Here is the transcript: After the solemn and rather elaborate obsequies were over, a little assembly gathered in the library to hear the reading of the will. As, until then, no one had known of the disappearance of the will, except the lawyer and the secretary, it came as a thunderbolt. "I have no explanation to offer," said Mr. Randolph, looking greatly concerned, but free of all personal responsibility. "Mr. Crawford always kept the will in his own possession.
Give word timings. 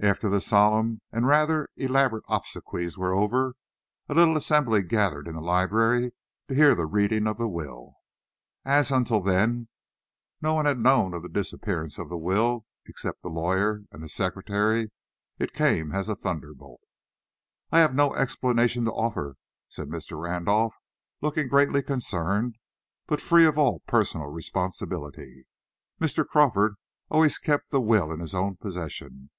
After 0.00 0.28
the 0.28 0.42
solemn 0.42 1.00
and 1.10 1.26
rather 1.26 1.70
elaborate 1.78 2.26
obsequies 2.28 2.98
were 2.98 3.14
over, 3.14 3.54
a 4.10 4.14
little 4.14 4.36
assembly 4.36 4.82
gathered 4.82 5.26
in 5.26 5.34
the 5.36 5.40
library 5.40 6.12
to 6.48 6.54
hear 6.54 6.74
the 6.74 6.84
reading 6.84 7.26
of 7.26 7.38
the 7.38 7.48
will. 7.48 7.94
As, 8.66 8.90
until 8.90 9.22
then, 9.22 9.68
no 10.42 10.52
one 10.52 10.66
had 10.66 10.78
known 10.78 11.14
of 11.14 11.22
the 11.22 11.30
disappearance 11.30 11.96
of 11.98 12.10
the 12.10 12.18
will, 12.18 12.66
except 12.84 13.22
the 13.22 13.30
lawyer 13.30 13.84
and 13.90 14.04
the 14.04 14.10
secretary, 14.10 14.92
it 15.38 15.54
came 15.54 15.92
as 15.92 16.10
a 16.10 16.14
thunderbolt. 16.14 16.82
"I 17.72 17.78
have 17.78 17.94
no 17.94 18.12
explanation 18.14 18.84
to 18.84 18.92
offer," 18.92 19.38
said 19.70 19.88
Mr. 19.88 20.20
Randolph, 20.20 20.74
looking 21.22 21.48
greatly 21.48 21.80
concerned, 21.82 22.56
but 23.06 23.18
free 23.22 23.46
of 23.46 23.56
all 23.56 23.80
personal 23.88 24.26
responsibility. 24.26 25.46
"Mr. 26.02 26.22
Crawford 26.28 26.74
always 27.10 27.38
kept 27.38 27.70
the 27.70 27.80
will 27.80 28.12
in 28.12 28.20
his 28.20 28.34
own 28.34 28.56
possession. 28.56 29.30